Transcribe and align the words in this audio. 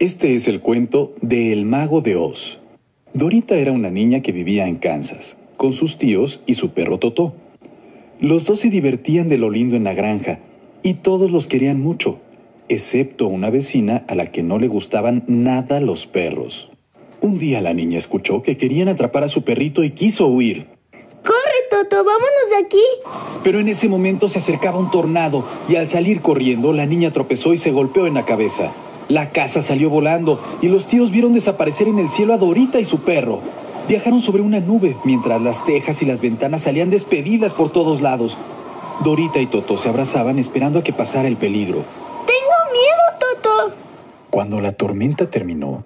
Este 0.00 0.34
es 0.34 0.48
el 0.48 0.60
cuento 0.60 1.14
de 1.22 1.52
El 1.52 1.66
Mago 1.66 2.00
de 2.00 2.16
Oz. 2.16 2.58
Dorita 3.12 3.54
era 3.54 3.70
una 3.70 3.90
niña 3.90 4.22
que 4.22 4.32
vivía 4.32 4.66
en 4.66 4.74
Kansas, 4.74 5.36
con 5.56 5.72
sus 5.72 5.98
tíos 5.98 6.40
y 6.46 6.54
su 6.54 6.70
perro 6.70 6.98
Totó. 6.98 7.32
Los 8.18 8.44
dos 8.44 8.58
se 8.58 8.70
divertían 8.70 9.28
de 9.28 9.38
lo 9.38 9.50
lindo 9.50 9.76
en 9.76 9.84
la 9.84 9.94
granja, 9.94 10.40
y 10.82 10.94
todos 10.94 11.30
los 11.30 11.46
querían 11.46 11.80
mucho, 11.80 12.18
excepto 12.68 13.28
una 13.28 13.50
vecina 13.50 14.04
a 14.08 14.16
la 14.16 14.32
que 14.32 14.42
no 14.42 14.58
le 14.58 14.66
gustaban 14.66 15.22
nada 15.28 15.78
los 15.78 16.08
perros. 16.08 16.72
Un 17.20 17.38
día 17.38 17.60
la 17.60 17.72
niña 17.72 17.98
escuchó 17.98 18.42
que 18.42 18.56
querían 18.56 18.88
atrapar 18.88 19.22
a 19.22 19.28
su 19.28 19.44
perrito 19.44 19.84
y 19.84 19.90
quiso 19.90 20.26
huir. 20.26 20.66
¡Corre, 21.22 21.60
Toto! 21.70 21.98
¡Vámonos 21.98 22.50
de 22.50 22.66
aquí! 22.66 22.82
Pero 23.44 23.60
en 23.60 23.68
ese 23.68 23.88
momento 23.88 24.28
se 24.28 24.40
acercaba 24.40 24.80
un 24.80 24.90
tornado 24.90 25.46
y 25.68 25.76
al 25.76 25.86
salir 25.86 26.20
corriendo 26.20 26.72
la 26.72 26.84
niña 26.84 27.12
tropezó 27.12 27.54
y 27.54 27.58
se 27.58 27.70
golpeó 27.70 28.08
en 28.08 28.14
la 28.14 28.24
cabeza. 28.24 28.72
La 29.08 29.30
casa 29.30 29.60
salió 29.60 29.90
volando 29.90 30.42
y 30.62 30.68
los 30.68 30.86
tíos 30.86 31.10
vieron 31.10 31.34
desaparecer 31.34 31.88
en 31.88 31.98
el 31.98 32.08
cielo 32.08 32.32
a 32.32 32.38
Dorita 32.38 32.80
y 32.80 32.84
su 32.84 33.00
perro. 33.00 33.40
Viajaron 33.86 34.20
sobre 34.20 34.42
una 34.42 34.60
nube 34.60 34.96
mientras 35.04 35.42
las 35.42 35.64
tejas 35.66 36.00
y 36.00 36.06
las 36.06 36.22
ventanas 36.22 36.62
salían 36.62 36.88
despedidas 36.88 37.52
por 37.52 37.70
todos 37.70 38.00
lados. 38.00 38.38
Dorita 39.02 39.40
y 39.40 39.46
Toto 39.46 39.76
se 39.76 39.88
abrazaban 39.88 40.38
esperando 40.38 40.78
a 40.78 40.84
que 40.84 40.92
pasara 40.92 41.28
el 41.28 41.36
peligro. 41.36 41.84
¡Tengo 42.26 42.72
miedo, 42.72 43.02
Toto! 43.42 43.74
Cuando 44.30 44.60
la 44.60 44.72
tormenta 44.72 45.28
terminó, 45.28 45.84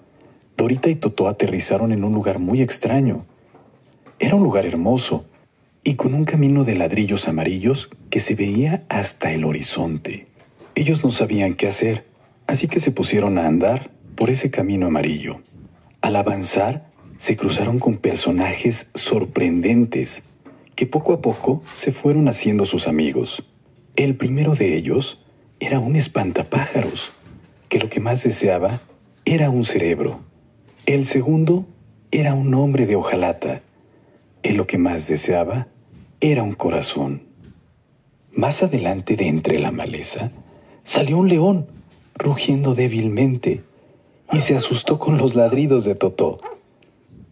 Dorita 0.57 0.89
y 0.89 0.95
Toto 0.95 1.27
aterrizaron 1.27 1.91
en 1.91 2.05
un 2.05 2.15
lugar 2.15 2.39
muy 2.39 2.63
extraño. 2.63 3.25
Era 4.21 4.37
un 4.37 4.45
lugar 4.45 4.67
hermoso 4.67 5.25
y 5.83 5.95
con 5.95 6.15
un 6.15 6.25
camino 6.25 6.65
de 6.65 6.77
ladrillos 6.77 7.27
amarillos 7.27 7.91
que 8.11 8.21
se 8.21 8.35
veía 8.35 8.85
hasta 8.89 9.33
el 9.33 9.45
horizonte. 9.45 10.27
Ellos 10.75 11.03
no 11.03 11.11
sabían 11.11 11.55
qué 11.55 11.67
hacer, 11.67 12.08
así 12.49 12.67
que 12.67 12.81
se 12.81 12.91
pusieron 12.91 13.39
a 13.39 13.47
andar 13.47 13.91
por 14.17 14.31
ese 14.31 14.51
camino 14.51 14.87
amarillo. 14.87 15.43
Al 16.01 16.17
avanzar, 16.17 16.91
se 17.19 17.37
cruzaron 17.37 17.79
con 17.79 17.99
personajes 17.99 18.91
sorprendentes 18.95 20.23
que 20.75 20.87
poco 20.87 21.13
a 21.13 21.21
poco 21.21 21.63
se 21.75 21.93
fueron 21.93 22.27
haciendo 22.27 22.65
sus 22.65 22.89
amigos. 22.89 23.45
El 23.97 24.17
primero 24.17 24.55
de 24.55 24.77
ellos 24.77 25.25
era 25.61 25.79
un 25.79 25.95
espantapájaros, 25.95 27.13
que 27.69 27.79
lo 27.79 27.91
que 27.91 28.01
más 28.01 28.23
deseaba 28.23 28.81
era 29.25 29.51
un 29.51 29.65
cerebro. 29.65 30.21
El 30.87 31.05
segundo 31.05 31.67
era 32.11 32.33
un 32.33 32.55
hombre 32.55 32.87
de 32.87 32.97
hojalata, 32.97 33.61
y 34.43 34.53
lo 34.53 34.67
que 34.67 34.79
más 34.79 35.07
deseaba 35.07 35.69
era 36.21 36.45
un 36.45 36.55
corazón. 36.55 37.25
Más 38.33 38.63
adelante 38.63 39.17
de 39.17 39.27
entre 39.27 39.59
la 39.59 39.71
maleza 39.71 40.31
salió 40.85 41.19
un 41.19 41.29
león, 41.29 41.78
rugiendo 42.19 42.75
débilmente, 42.75 43.63
y 44.33 44.41
se 44.41 44.57
asustó 44.57 44.99
con 44.99 45.17
los 45.17 45.35
ladridos 45.35 45.85
de 45.85 45.95
Totó. 45.95 46.39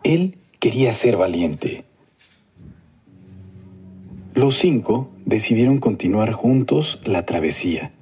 Él 0.02 0.38
quería 0.60 0.92
ser 0.92 1.16
valiente. 1.16 1.84
Los 4.34 4.56
cinco 4.56 5.10
decidieron 5.24 5.78
continuar 5.78 6.32
juntos 6.32 7.00
la 7.04 7.26
travesía. 7.26 7.92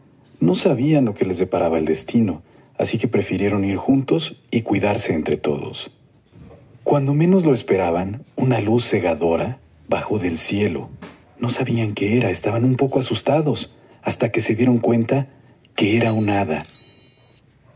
No 0.40 0.54
sabían 0.54 1.06
lo 1.06 1.14
que 1.14 1.24
les 1.24 1.38
deparaba 1.38 1.78
el 1.78 1.86
destino, 1.86 2.42
así 2.76 2.98
que 2.98 3.08
prefirieron 3.08 3.64
ir 3.64 3.76
juntos 3.76 4.42
y 4.50 4.62
cuidarse 4.62 5.14
entre 5.14 5.36
todos. 5.36 5.90
Cuando 6.82 7.14
menos 7.14 7.44
lo 7.44 7.54
esperaban, 7.54 8.24
una 8.36 8.60
luz 8.60 8.86
cegadora 8.86 9.58
bajó 9.88 10.18
del 10.18 10.38
cielo. 10.38 10.90
No 11.38 11.48
sabían 11.48 11.94
qué 11.94 12.18
era, 12.18 12.30
estaban 12.30 12.64
un 12.64 12.76
poco 12.76 12.98
asustados, 12.98 13.74
hasta 14.02 14.30
que 14.30 14.40
se 14.40 14.54
dieron 14.54 14.78
cuenta 14.78 15.28
que 15.76 15.96
era 15.96 16.12
un 16.12 16.30
hada. 16.30 16.64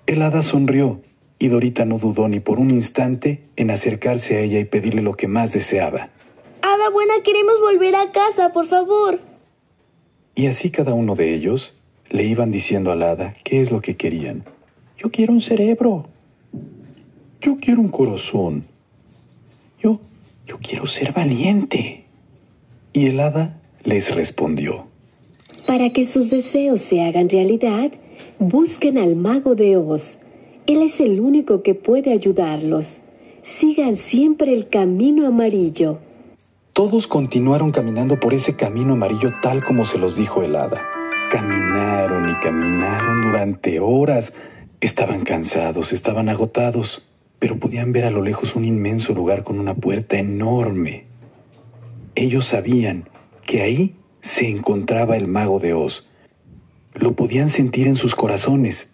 El 0.09 0.23
hada 0.23 0.41
sonrió 0.41 1.03
y 1.39 1.49
Dorita 1.49 1.85
no 1.85 1.99
dudó 1.99 2.29
ni 2.29 2.41
por 2.41 2.59
un 2.61 2.71
instante 2.71 3.43
en 3.57 3.71
acercarse 3.71 4.39
a 4.39 4.41
ella 4.41 4.59
y 4.59 4.65
pedirle 4.65 5.03
lo 5.03 5.13
que 5.13 5.29
más 5.29 5.53
deseaba. 5.53 6.09
Hada 6.63 6.89
buena, 6.91 7.13
queremos 7.23 7.61
volver 7.61 7.95
a 7.95 8.11
casa, 8.11 8.51
por 8.55 8.67
favor. 8.67 9.21
Y 10.35 10.47
así 10.47 10.71
cada 10.71 10.95
uno 10.95 11.15
de 11.15 11.35
ellos 11.35 11.75
le 12.09 12.25
iban 12.25 12.51
diciendo 12.51 12.91
al 12.91 13.03
hada 13.03 13.35
qué 13.45 13.61
es 13.61 13.71
lo 13.71 13.83
que 13.83 13.99
querían. 13.99 14.45
Yo 14.97 15.11
quiero 15.11 15.35
un 15.35 15.43
cerebro. 15.43 16.07
Yo 17.43 17.59
quiero 17.61 17.83
un 17.83 17.89
corazón. 17.89 18.65
Yo, 19.79 20.01
yo 20.47 20.57
quiero 20.57 20.87
ser 20.87 21.13
valiente. 21.13 22.07
Y 22.95 23.09
el 23.09 23.21
hada 23.21 23.61
les 23.85 24.15
respondió. 24.15 24.87
Para 25.67 25.91
que 25.91 26.07
sus 26.07 26.31
deseos 26.31 26.81
se 26.81 27.05
hagan 27.05 27.29
realidad, 27.29 27.91
busquen 28.39 28.99
al 28.99 29.17
mago 29.17 29.55
de 29.55 29.77
Oz. 29.77 30.19
Él 30.67 30.83
es 30.83 31.01
el 31.01 31.21
único 31.21 31.63
que 31.63 31.75
puede 31.75 32.13
ayudarlos. 32.13 32.99
Sigan 33.43 33.97
siempre 33.97 34.53
el 34.53 34.69
camino 34.69 35.27
amarillo. 35.27 35.99
Todos 36.73 37.07
continuaron 37.07 37.73
caminando 37.73 38.21
por 38.21 38.35
ese 38.35 38.55
camino 38.55 38.93
amarillo 38.93 39.33
tal 39.43 39.65
como 39.65 39.85
se 39.85 39.99
los 39.99 40.17
dijo 40.17 40.43
el 40.43 40.55
hada. 40.55 40.87
Caminaron 41.31 42.29
y 42.29 42.35
caminaron 42.41 43.23
durante 43.23 43.81
horas. 43.81 44.33
Estaban 44.81 45.23
cansados, 45.25 45.93
estaban 45.93 46.29
agotados, 46.29 47.09
pero 47.39 47.59
podían 47.59 47.93
ver 47.93 48.05
a 48.05 48.11
lo 48.11 48.23
lejos 48.23 48.55
un 48.55 48.65
inmenso 48.65 49.15
lugar 49.15 49.43
con 49.43 49.59
una 49.59 49.75
puerta 49.75 50.19
enorme. 50.19 51.07
Ellos 52.15 52.45
sabían 52.45 53.09
que 53.47 53.63
ahí 53.63 53.97
se 54.21 54.49
encontraba 54.49 55.17
el 55.17 55.27
mago 55.27 55.59
de 55.59 55.75
Oz. 55.75 56.09
Lo 56.99 57.13
podían 57.13 57.49
sentir 57.49 57.87
en 57.87 57.95
sus 57.95 58.17
corazones. 58.17 58.91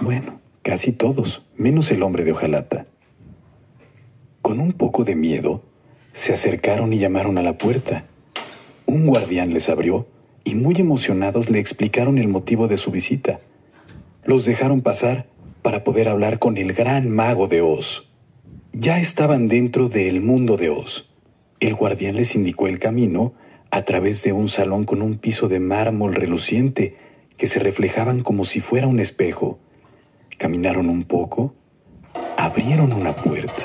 Bueno, 0.00 0.40
casi 0.62 0.90
todos, 0.90 1.42
menos 1.54 1.90
el 1.90 2.02
hombre 2.02 2.24
de 2.24 2.32
hojalata. 2.32 2.86
Con 4.40 4.58
un 4.58 4.72
poco 4.72 5.04
de 5.04 5.14
miedo, 5.14 5.62
se 6.14 6.32
acercaron 6.32 6.94
y 6.94 6.98
llamaron 6.98 7.36
a 7.36 7.42
la 7.42 7.58
puerta. 7.58 8.06
Un 8.86 9.06
guardián 9.06 9.52
les 9.52 9.68
abrió 9.68 10.06
y 10.44 10.54
muy 10.54 10.76
emocionados 10.76 11.50
le 11.50 11.58
explicaron 11.58 12.16
el 12.16 12.28
motivo 12.28 12.68
de 12.68 12.78
su 12.78 12.90
visita. 12.90 13.40
Los 14.24 14.46
dejaron 14.46 14.80
pasar 14.80 15.26
para 15.60 15.84
poder 15.84 16.08
hablar 16.08 16.38
con 16.38 16.56
el 16.56 16.72
gran 16.72 17.10
mago 17.10 17.48
de 17.48 17.60
Oz. 17.60 18.08
Ya 18.72 18.98
estaban 18.98 19.48
dentro 19.48 19.90
del 19.90 20.22
mundo 20.22 20.56
de 20.56 20.70
Oz. 20.70 21.10
El 21.60 21.74
guardián 21.74 22.16
les 22.16 22.34
indicó 22.34 22.66
el 22.66 22.78
camino 22.78 23.34
a 23.70 23.82
través 23.82 24.22
de 24.22 24.32
un 24.32 24.48
salón 24.48 24.84
con 24.84 25.02
un 25.02 25.18
piso 25.18 25.48
de 25.48 25.60
mármol 25.60 26.14
reluciente 26.14 27.11
que 27.36 27.46
se 27.46 27.58
reflejaban 27.58 28.20
como 28.20 28.44
si 28.44 28.60
fuera 28.60 28.86
un 28.86 29.00
espejo. 29.00 29.58
Caminaron 30.38 30.88
un 30.88 31.04
poco, 31.04 31.54
abrieron 32.36 32.92
una 32.92 33.14
puerta 33.14 33.62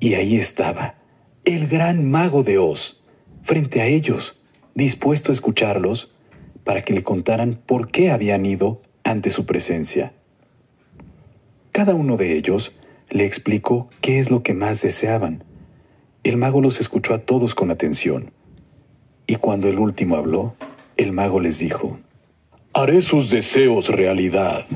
y 0.00 0.14
ahí 0.14 0.36
estaba 0.36 0.96
el 1.44 1.66
gran 1.68 2.10
mago 2.10 2.42
de 2.42 2.58
Oz, 2.58 3.02
frente 3.42 3.80
a 3.82 3.86
ellos, 3.86 4.40
dispuesto 4.74 5.30
a 5.30 5.34
escucharlos 5.34 6.14
para 6.64 6.82
que 6.82 6.94
le 6.94 7.02
contaran 7.02 7.60
por 7.66 7.90
qué 7.90 8.10
habían 8.10 8.46
ido 8.46 8.82
ante 9.02 9.30
su 9.30 9.44
presencia. 9.44 10.14
Cada 11.70 11.94
uno 11.94 12.16
de 12.16 12.36
ellos 12.36 12.76
le 13.10 13.26
explicó 13.26 13.88
qué 14.00 14.18
es 14.18 14.30
lo 14.30 14.42
que 14.42 14.54
más 14.54 14.80
deseaban. 14.80 15.44
El 16.22 16.38
mago 16.38 16.62
los 16.62 16.80
escuchó 16.80 17.14
a 17.14 17.18
todos 17.18 17.54
con 17.54 17.70
atención. 17.70 18.32
Y 19.26 19.36
cuando 19.36 19.68
el 19.68 19.78
último 19.78 20.16
habló, 20.16 20.54
el 20.96 21.12
mago 21.12 21.40
les 21.40 21.58
dijo, 21.58 21.98
Haré 22.76 23.02
sus 23.02 23.30
deseos 23.30 23.88
realidad, 23.88 24.66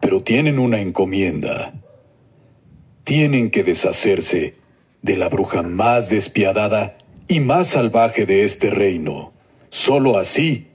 pero 0.00 0.24
tienen 0.24 0.58
una 0.58 0.80
encomienda. 0.80 1.72
Tienen 3.04 3.52
que 3.52 3.62
deshacerse 3.62 4.56
de 5.00 5.16
la 5.16 5.28
bruja 5.28 5.62
más 5.62 6.08
despiadada 6.08 6.98
y 7.28 7.38
más 7.38 7.68
salvaje 7.68 8.26
de 8.26 8.42
este 8.42 8.70
reino. 8.70 9.32
Solo 9.70 10.18
así 10.18 10.66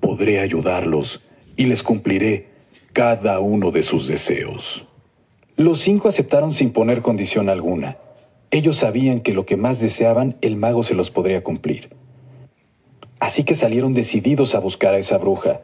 podré 0.00 0.40
ayudarlos 0.40 1.22
y 1.56 1.66
les 1.66 1.84
cumpliré 1.84 2.48
cada 2.92 3.38
uno 3.38 3.70
de 3.70 3.84
sus 3.84 4.08
deseos. 4.08 4.84
Los 5.54 5.78
cinco 5.78 6.08
aceptaron 6.08 6.50
sin 6.50 6.72
poner 6.72 7.02
condición 7.02 7.48
alguna. 7.48 7.98
Ellos 8.50 8.78
sabían 8.78 9.20
que 9.20 9.32
lo 9.32 9.46
que 9.46 9.56
más 9.56 9.78
deseaban 9.78 10.38
el 10.40 10.56
mago 10.56 10.82
se 10.82 10.96
los 10.96 11.08
podría 11.12 11.44
cumplir. 11.44 11.99
Así 13.20 13.44
que 13.44 13.54
salieron 13.54 13.92
decididos 13.92 14.54
a 14.54 14.60
buscar 14.60 14.94
a 14.94 14.98
esa 14.98 15.18
bruja. 15.18 15.60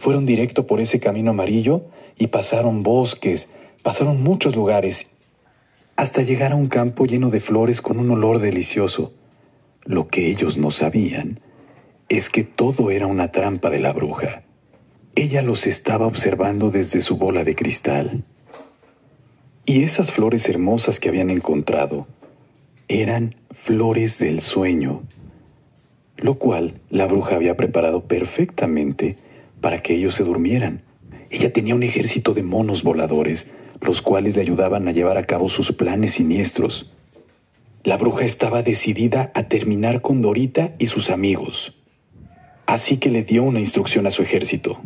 Fueron 0.00 0.26
directo 0.26 0.66
por 0.66 0.80
ese 0.80 0.98
camino 0.98 1.30
amarillo 1.30 1.82
y 2.16 2.28
pasaron 2.28 2.82
bosques, 2.82 3.48
pasaron 3.82 4.22
muchos 4.22 4.56
lugares, 4.56 5.08
hasta 5.96 6.22
llegar 6.22 6.52
a 6.52 6.56
un 6.56 6.68
campo 6.68 7.04
lleno 7.04 7.28
de 7.28 7.40
flores 7.40 7.82
con 7.82 7.98
un 7.98 8.10
olor 8.10 8.38
delicioso. 8.38 9.12
Lo 9.84 10.08
que 10.08 10.28
ellos 10.28 10.56
no 10.56 10.70
sabían 10.70 11.40
es 12.08 12.30
que 12.30 12.42
todo 12.42 12.90
era 12.90 13.06
una 13.06 13.30
trampa 13.30 13.68
de 13.68 13.80
la 13.80 13.92
bruja. 13.92 14.42
Ella 15.14 15.42
los 15.42 15.66
estaba 15.66 16.06
observando 16.06 16.70
desde 16.70 17.02
su 17.02 17.18
bola 17.18 17.44
de 17.44 17.54
cristal. 17.54 18.24
Y 19.66 19.82
esas 19.82 20.10
flores 20.10 20.48
hermosas 20.48 20.98
que 20.98 21.10
habían 21.10 21.28
encontrado 21.28 22.06
eran 22.88 23.36
flores 23.50 24.18
del 24.18 24.40
sueño, 24.40 25.02
lo 26.20 26.34
cual 26.34 26.80
la 26.90 27.06
bruja 27.06 27.36
había 27.36 27.56
preparado 27.56 28.04
perfectamente 28.04 29.16
para 29.60 29.82
que 29.82 29.94
ellos 29.94 30.14
se 30.14 30.24
durmieran 30.24 30.82
Ella 31.30 31.52
tenía 31.52 31.74
un 31.74 31.82
ejército 31.82 32.34
de 32.34 32.42
monos 32.42 32.82
voladores, 32.82 33.52
los 33.80 34.02
cuales 34.02 34.34
le 34.34 34.42
ayudaban 34.42 34.88
a 34.88 34.92
llevar 34.92 35.16
a 35.16 35.26
cabo 35.26 35.48
sus 35.48 35.72
planes 35.72 36.14
siniestros. 36.14 36.90
La 37.84 37.96
bruja 37.96 38.24
estaba 38.24 38.62
decidida 38.62 39.30
a 39.34 39.44
terminar 39.44 40.00
con 40.02 40.22
Dorita 40.22 40.74
y 40.78 40.88
sus 40.88 41.08
amigos. 41.08 41.78
Así 42.66 42.98
que 42.98 43.10
le 43.10 43.22
dio 43.22 43.44
una 43.44 43.60
instrucción 43.60 44.06
a 44.06 44.10
su 44.10 44.22
ejército. 44.22 44.80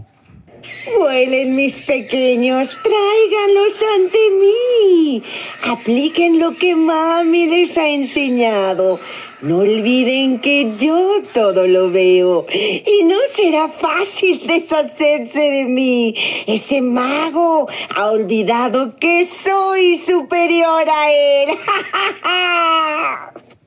Vuelen 0.98 1.56
mis 1.56 1.80
pequeños, 1.82 2.76
tráiganlos 2.82 3.74
ante 3.96 4.18
mí. 4.40 5.22
Apliquen 5.64 6.38
lo 6.38 6.56
que 6.56 6.76
mami 6.76 7.46
les 7.46 7.76
ha 7.76 7.88
enseñado. 7.88 9.00
No 9.44 9.58
olviden 9.58 10.40
que 10.40 10.74
yo 10.78 11.20
todo 11.34 11.66
lo 11.66 11.90
veo 11.90 12.46
y 12.50 13.04
no 13.04 13.16
será 13.36 13.68
fácil 13.68 14.40
deshacerse 14.46 15.38
de 15.38 15.64
mí. 15.64 16.14
Ese 16.46 16.80
mago 16.80 17.68
ha 17.94 18.06
olvidado 18.06 18.96
que 18.96 19.26
soy 19.26 19.98
superior 19.98 20.86
a 20.88 21.12
él. 21.12 21.50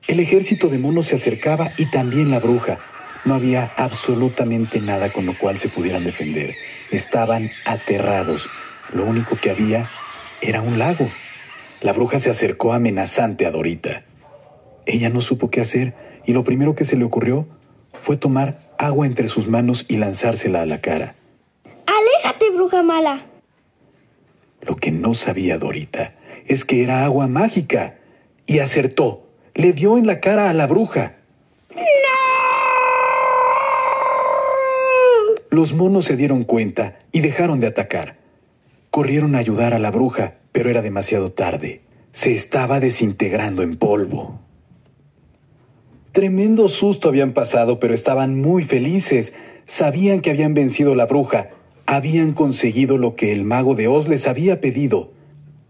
El 0.08 0.18
ejército 0.18 0.66
de 0.66 0.78
monos 0.78 1.06
se 1.06 1.14
acercaba 1.14 1.70
y 1.76 1.86
también 1.86 2.32
la 2.32 2.40
bruja. 2.40 2.80
No 3.24 3.34
había 3.34 3.72
absolutamente 3.76 4.80
nada 4.80 5.12
con 5.12 5.26
lo 5.26 5.38
cual 5.38 5.58
se 5.58 5.68
pudieran 5.68 6.02
defender. 6.02 6.56
Estaban 6.90 7.52
aterrados. 7.64 8.50
Lo 8.92 9.04
único 9.04 9.36
que 9.36 9.50
había 9.50 9.88
era 10.40 10.60
un 10.60 10.80
lago. 10.80 11.08
La 11.82 11.92
bruja 11.92 12.18
se 12.18 12.30
acercó 12.30 12.72
amenazante 12.72 13.46
a 13.46 13.52
Dorita. 13.52 14.07
Ella 14.88 15.10
no 15.10 15.20
supo 15.20 15.50
qué 15.50 15.60
hacer 15.60 15.92
y 16.24 16.32
lo 16.32 16.44
primero 16.44 16.74
que 16.74 16.86
se 16.86 16.96
le 16.96 17.04
ocurrió 17.04 17.46
fue 18.00 18.16
tomar 18.16 18.72
agua 18.78 19.06
entre 19.06 19.28
sus 19.28 19.46
manos 19.46 19.84
y 19.86 19.98
lanzársela 19.98 20.62
a 20.62 20.66
la 20.66 20.80
cara. 20.80 21.14
¡Aléjate, 21.84 22.50
bruja 22.54 22.82
mala! 22.82 23.20
Lo 24.62 24.76
que 24.76 24.90
no 24.90 25.12
sabía 25.12 25.58
Dorita 25.58 26.14
es 26.46 26.64
que 26.64 26.82
era 26.82 27.04
agua 27.04 27.28
mágica 27.28 27.98
y 28.46 28.60
acertó. 28.60 29.28
Le 29.54 29.74
dio 29.74 29.98
en 29.98 30.06
la 30.06 30.20
cara 30.20 30.48
a 30.48 30.54
la 30.54 30.66
bruja. 30.66 31.16
Los 35.50 35.74
monos 35.74 36.06
se 36.06 36.16
dieron 36.16 36.44
cuenta 36.44 36.96
y 37.12 37.20
dejaron 37.20 37.60
de 37.60 37.66
atacar. 37.66 38.16
Corrieron 38.90 39.34
a 39.34 39.38
ayudar 39.38 39.74
a 39.74 39.78
la 39.78 39.90
bruja, 39.90 40.36
pero 40.52 40.70
era 40.70 40.80
demasiado 40.80 41.30
tarde. 41.30 41.82
Se 42.12 42.32
estaba 42.32 42.80
desintegrando 42.80 43.62
en 43.62 43.76
polvo. 43.76 44.47
Tremendo 46.12 46.68
susto 46.68 47.08
habían 47.08 47.32
pasado, 47.32 47.78
pero 47.78 47.94
estaban 47.94 48.40
muy 48.40 48.64
felices. 48.64 49.34
Sabían 49.66 50.20
que 50.20 50.30
habían 50.30 50.54
vencido 50.54 50.94
la 50.94 51.06
bruja. 51.06 51.50
Habían 51.86 52.32
conseguido 52.32 52.98
lo 52.98 53.14
que 53.14 53.32
el 53.32 53.44
mago 53.44 53.74
de 53.74 53.88
Oz 53.88 54.08
les 54.08 54.26
había 54.26 54.60
pedido. 54.60 55.10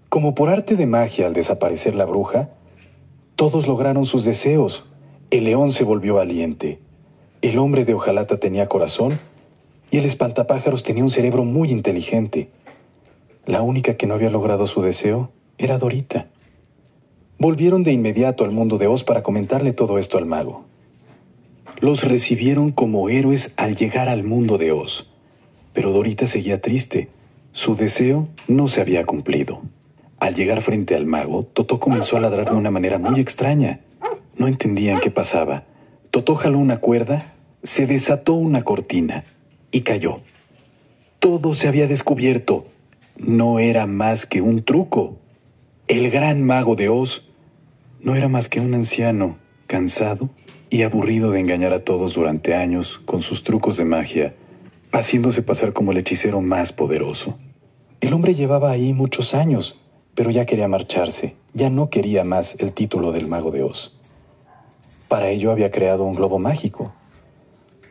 Como 0.08 0.35
por 0.35 0.49
arte 0.49 0.76
de 0.76 0.87
magia 0.87 1.26
al 1.26 1.35
desaparecer 1.35 1.94
la 1.94 2.06
bruja, 2.06 2.50
todos 3.37 3.67
lograron 3.67 4.05
sus 4.05 4.25
deseos. 4.25 4.87
El 5.31 5.44
león 5.44 5.73
se 5.73 5.85
volvió 5.85 6.14
valiente. 6.14 6.79
El 7.43 7.58
hombre 7.58 7.84
de 7.84 7.94
hojalata 7.94 8.38
tenía 8.38 8.69
corazón 8.69 9.20
y 9.91 9.99
el 9.99 10.06
espantapájaros 10.06 10.82
tenía 10.82 11.05
un 11.05 11.11
cerebro 11.11 11.44
muy 11.44 11.70
inteligente. 11.70 12.49
La 13.46 13.62
única 13.62 13.94
que 13.94 14.06
no 14.06 14.14
había 14.14 14.31
logrado 14.31 14.67
su 14.67 14.82
deseo 14.82 15.31
era 15.56 15.79
Dorita. 15.79 16.26
Volvieron 17.40 17.85
de 17.85 17.93
inmediato 17.93 18.44
al 18.44 18.50
mundo 18.50 18.79
de 18.79 18.88
Oz 18.88 19.05
para 19.05 19.23
comentarle 19.23 19.73
todo 19.73 19.99
esto 19.99 20.19
al 20.19 20.26
mago. 20.26 20.64
Los 21.79 22.02
recibieron 22.02 22.73
como 22.73 23.08
héroes 23.08 23.52
al 23.56 23.76
llegar 23.76 24.08
al 24.08 24.25
mundo 24.25 24.58
de 24.58 24.73
Oz, 24.73 25.08
pero 25.73 25.93
Dorita 25.93 26.26
seguía 26.26 26.61
triste. 26.61 27.11
Su 27.52 27.76
deseo 27.76 28.26
no 28.49 28.67
se 28.67 28.81
había 28.81 29.06
cumplido. 29.06 29.62
Al 30.19 30.35
llegar 30.35 30.62
frente 30.62 30.96
al 30.96 31.06
mago, 31.06 31.44
Totó 31.44 31.79
comenzó 31.79 32.17
a 32.17 32.20
ladrar 32.20 32.50
de 32.50 32.56
una 32.56 32.73
manera 32.73 32.99
muy 32.99 33.20
extraña. 33.20 33.82
No 34.37 34.49
entendían 34.49 34.99
qué 34.99 35.12
pasaba. 35.12 35.62
Totó 36.11 36.34
jaló 36.34 36.58
una 36.58 36.79
cuerda, 36.79 37.23
se 37.62 37.87
desató 37.87 38.34
una 38.34 38.64
cortina 38.64 39.23
y 39.70 39.82
cayó. 39.82 40.23
Todo 41.20 41.55
se 41.55 41.69
había 41.69 41.87
descubierto. 41.87 42.67
No 43.17 43.61
era 43.61 43.87
más 43.87 44.26
que 44.26 44.41
un 44.41 44.64
truco. 44.64 45.19
El 45.87 46.11
gran 46.11 46.43
mago 46.43 46.75
de 46.75 46.88
Oz 46.88 47.27
no 48.00 48.14
era 48.14 48.28
más 48.28 48.48
que 48.48 48.60
un 48.60 48.74
anciano, 48.74 49.38
cansado 49.66 50.30
y 50.70 50.82
aburrido 50.82 51.30
de 51.30 51.40
engañar 51.40 51.72
a 51.72 51.84
todos 51.84 52.14
durante 52.14 52.54
años 52.54 52.98
con 53.04 53.22
sus 53.22 53.42
trucos 53.42 53.76
de 53.76 53.84
magia, 53.84 54.34
haciéndose 54.92 55.42
pasar 55.42 55.72
como 55.72 55.92
el 55.92 55.98
hechicero 55.98 56.40
más 56.40 56.72
poderoso. 56.72 57.38
El 58.00 58.12
hombre 58.12 58.34
llevaba 58.34 58.70
ahí 58.70 58.92
muchos 58.92 59.34
años, 59.34 59.80
pero 60.14 60.30
ya 60.30 60.46
quería 60.46 60.68
marcharse, 60.68 61.36
ya 61.54 61.70
no 61.70 61.90
quería 61.90 62.24
más 62.24 62.56
el 62.60 62.72
título 62.72 63.12
del 63.12 63.28
mago 63.28 63.50
de 63.50 63.62
Oz. 63.62 63.96
Para 65.08 65.30
ello 65.30 65.50
había 65.50 65.70
creado 65.70 66.04
un 66.04 66.14
globo 66.14 66.38
mágico. 66.38 66.92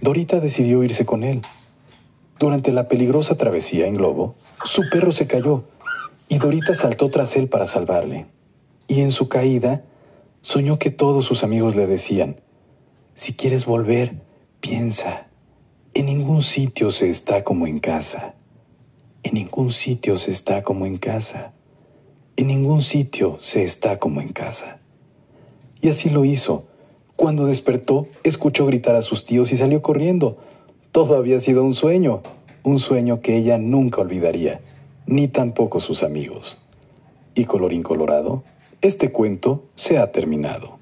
Dorita 0.02 0.40
decidió 0.40 0.84
irse 0.84 1.06
con 1.06 1.24
él, 1.24 1.42
durante 2.40 2.72
la 2.72 2.88
peligrosa 2.88 3.36
travesía 3.36 3.88
en 3.88 3.96
globo, 3.96 4.36
su 4.64 4.88
perro 4.92 5.12
se 5.12 5.26
cayó 5.26 5.64
y 6.30 6.38
Dorita 6.38 6.76
saltó 6.76 7.10
tras 7.10 7.36
él 7.36 7.50
para 7.50 7.66
salvarle. 7.66 8.28
Y 8.88 9.02
en 9.02 9.12
su 9.12 9.28
caída, 9.28 9.84
soñó 10.42 10.80
que 10.80 10.92
todos 10.92 11.26
sus 11.26 11.44
amigos 11.44 11.76
le 11.76 11.88
decían, 11.88 12.42
si 13.16 13.34
quieres 13.34 13.66
volver, 13.66 14.22
piensa, 14.60 15.28
en 15.94 16.06
ningún 16.06 16.44
sitio 16.44 16.92
se 16.92 17.10
está 17.10 17.44
como 17.44 17.66
en 17.66 17.80
casa. 17.80 18.36
En 19.24 19.34
ningún 19.34 19.72
sitio 19.72 20.18
se 20.18 20.30
está 20.32 20.64
como 20.64 20.86
en 20.86 20.98
casa. 20.98 21.54
En 22.36 22.48
ningún 22.48 22.82
sitio 22.82 23.38
se 23.40 23.64
está 23.64 23.98
como 23.98 24.22
en 24.22 24.30
casa. 24.30 24.80
Y 25.82 25.90
así 25.90 26.10
lo 26.10 26.24
hizo. 26.24 26.68
Cuando 27.16 27.48
despertó, 27.48 28.08
escuchó 28.24 28.68
gritar 28.68 28.96
a 28.96 29.02
sus 29.02 29.26
tíos 29.26 29.52
y 29.52 29.58
salió 29.58 29.82
corriendo. 29.82 30.38
Todo 30.92 31.16
había 31.16 31.40
sido 31.40 31.64
un 31.64 31.74
sueño, 31.74 32.22
un 32.64 32.78
sueño 32.78 33.22
que 33.22 33.36
ella 33.36 33.58
nunca 33.58 34.02
olvidaría, 34.02 34.62
ni 35.08 35.28
tampoco 35.28 35.80
sus 35.80 36.04
amigos. 36.04 36.60
Y 37.34 37.46
colorín 37.46 37.82
colorado, 37.82 38.44
este 38.82 39.12
cuento 39.12 39.66
se 39.76 39.98
ha 39.98 40.12
terminado. 40.12 40.77